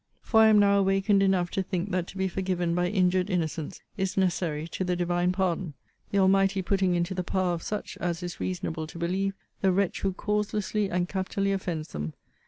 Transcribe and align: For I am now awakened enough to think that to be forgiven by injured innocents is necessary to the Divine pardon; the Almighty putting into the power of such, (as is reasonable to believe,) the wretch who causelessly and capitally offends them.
For 0.23 0.39
I 0.41 0.47
am 0.47 0.57
now 0.57 0.79
awakened 0.79 1.21
enough 1.21 1.51
to 1.51 1.61
think 1.61 1.91
that 1.91 2.07
to 2.07 2.17
be 2.17 2.27
forgiven 2.27 2.73
by 2.73 2.87
injured 2.87 3.29
innocents 3.29 3.81
is 3.97 4.17
necessary 4.17 4.67
to 4.69 4.83
the 4.83 4.95
Divine 4.95 5.31
pardon; 5.31 5.75
the 6.09 6.17
Almighty 6.17 6.63
putting 6.63 6.95
into 6.95 7.13
the 7.13 7.23
power 7.23 7.53
of 7.53 7.61
such, 7.61 7.97
(as 7.99 8.23
is 8.23 8.39
reasonable 8.39 8.87
to 8.87 8.97
believe,) 8.97 9.35
the 9.61 9.71
wretch 9.71 10.01
who 10.01 10.11
causelessly 10.11 10.89
and 10.89 11.07
capitally 11.07 11.51
offends 11.51 11.89
them. 11.89 12.13